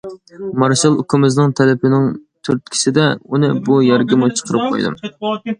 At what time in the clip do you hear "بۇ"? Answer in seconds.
3.69-3.79